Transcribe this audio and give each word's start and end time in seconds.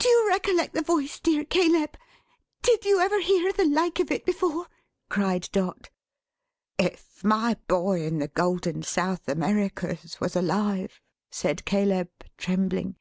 "Do 0.00 0.08
you 0.08 0.26
recollect 0.28 0.74
the 0.74 0.82
voice, 0.82 1.20
dear 1.20 1.44
Caleb? 1.44 1.96
Did 2.62 2.84
you 2.84 2.98
ever 2.98 3.20
hear 3.20 3.52
the 3.52 3.64
like 3.64 4.00
of 4.00 4.10
it 4.10 4.26
before?" 4.26 4.66
cried 5.08 5.48
Dot. 5.52 5.88
"If 6.78 7.22
my 7.22 7.54
boy 7.68 8.02
in 8.04 8.18
the 8.18 8.26
Golden 8.26 8.82
South 8.82 9.28
Americas 9.28 10.18
was 10.18 10.34
alive" 10.34 11.00
said 11.30 11.64
Caleb, 11.64 12.10
trembling. 12.36 12.96